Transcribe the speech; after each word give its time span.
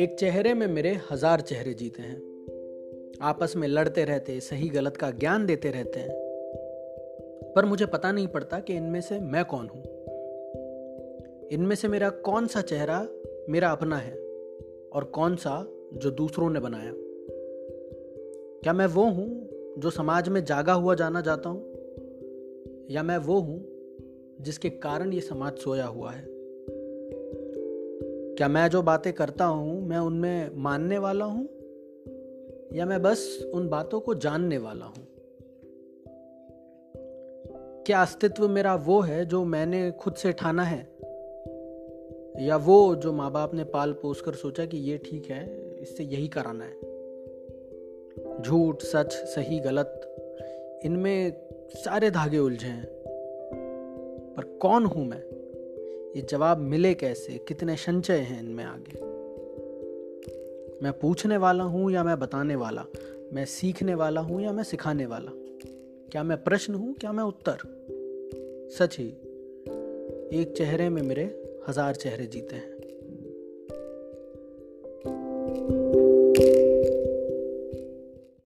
एक 0.00 0.16
चेहरे 0.20 0.54
में 0.54 0.66
मेरे 0.66 0.98
हज़ार 1.10 1.40
चेहरे 1.40 1.74
जीते 1.74 2.02
हैं। 2.02 2.46
आपस 3.22 3.52
में 3.56 3.68
लड़ते 3.68 4.04
रहते, 4.04 4.40
सही 4.40 4.68
गलत 4.68 4.96
का 4.96 5.10
ज्ञान 5.10 5.46
देते 5.46 5.70
रहते 5.70 6.00
हैं। 6.00 6.10
पर 7.56 7.64
मुझे 7.64 7.86
पता 7.86 8.12
नहीं 8.12 8.26
पड़ता 8.26 8.60
कि 8.60 8.74
इनमें 8.74 9.00
से 9.00 9.18
मैं 9.18 9.44
कौन 9.44 9.68
हूँ। 9.68 9.82
इनमें 11.48 11.76
से 11.76 11.88
मेरा 11.88 12.10
कौन 12.10 12.46
सा 12.46 12.60
चेहरा 12.60 13.08
मेरा 13.48 13.70
अपना 13.70 13.96
है 13.96 14.14
और 14.92 15.04
कौन 15.04 15.36
सा 15.36 15.68
जो 15.94 16.10
दूसरों 16.10 16.50
ने 16.50 16.60
बनाया। 16.60 16.92
क्या 18.62 18.72
मैं 18.72 18.86
वो 18.86 19.04
हूँ 19.04 19.48
जो 19.78 19.90
समाज 19.90 20.28
में 20.28 20.44
जागा 20.44 20.72
हुआ 20.72 20.94
जाना 20.94 21.20
चाहता 21.20 21.48
हूँ? 21.48 21.74
या 22.90 23.02
मैं 23.02 23.18
वो 23.18 23.40
हूँ 23.40 23.73
जिसके 24.40 24.70
कारण 24.70 25.12
ये 25.12 25.20
समाज 25.20 25.56
सोया 25.56 25.86
हुआ 25.86 26.12
है। 26.12 26.24
क्या 28.34 28.48
मैं 28.48 28.68
जो 28.68 28.82
बातें 28.82 29.12
करता 29.12 29.44
हूँ, 29.44 29.86
मैं 29.86 29.98
उनमें 29.98 30.50
मानने 30.54 30.98
वाला 30.98 31.24
हूँ? 31.24 31.48
या 32.72 32.86
मैं 32.86 33.02
बस 33.02 33.50
उन 33.54 33.68
बातों 33.68 34.00
को 34.00 34.14
जानने 34.14 34.58
वाला 34.58 34.84
हूँ? 34.84 35.06
क्या 37.86 38.02
अस्तित्व 38.02 38.48
मेरा 38.48 38.74
वो 38.74 39.00
है 39.00 39.26
जो 39.26 39.44
मैंने 39.44 39.90
खुद 39.90 40.14
से 40.14 40.32
ठाना 40.32 40.62
है? 40.62 40.94
या 42.46 42.56
वो 42.56 42.94
जो 42.94 43.12
माँ 43.12 43.32
बाप 43.32 43.54
ने 43.54 43.64
पाल 43.64 43.92
पोस 43.92 44.20
कर 44.20 44.32
सोचा 44.32 44.66
कि 44.66 44.76
ये 44.76 44.98
ठीक 44.98 45.26
है, 45.26 45.74
इससे 45.80 46.04
यही 46.04 46.28
कराना 46.28 46.64
है? 46.64 46.94
झूठ, 48.42 48.82
सच, 48.82 49.12
सही, 49.12 49.58
गलत, 49.58 50.16
इनमें 50.84 51.48
सारे 51.74 52.10
धागे 52.10 52.38
उलझे 52.38 52.68
हैं। 52.68 53.03
पर 54.36 54.44
कौन 54.44 54.84
हूँ 54.84 55.06
मैं? 55.06 55.22
ये 56.16 56.26
जवाब 56.30 56.58
मिले 56.58 56.94
कैसे? 56.94 57.38
कितने 57.38 57.76
संचय 57.76 58.16
हैं 58.16 58.40
इनमें 58.40 58.64
आगे? 58.64 59.14
मैं 60.82 60.92
पूछने 60.92 61.36
वाला 61.36 61.64
हूँ 61.64 61.90
या 61.90 62.04
मैं 62.04 62.18
बताने 62.18 62.56
वाला? 62.56 62.84
मैं 63.32 63.44
सीखने 63.44 63.94
वाला 63.94 64.20
हूँ 64.20 64.42
या 64.42 64.52
मैं 64.52 64.64
सिखाने 64.64 65.06
वाला? 65.06 65.30
क्या 66.12 66.22
मैं 66.22 66.44
प्रश्न 66.44 66.74
हूँ, 66.74 66.94
क्या 66.94 67.12
मैं 67.12 67.24
उत्तर? 67.24 67.56
सच 68.78 68.98
ही, 68.98 69.08
एक 70.40 70.54
चेहरे 70.56 70.88
में 70.88 71.02
मेरे 71.02 71.54
हज़ार 71.68 71.94
चेहरे 71.94 72.26
जीते 72.26 72.56
हैं। 72.56 72.73